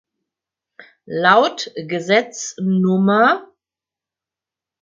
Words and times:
Laut 1.05 1.69
Gesetz 1.75 2.55
Nr. 2.59 3.47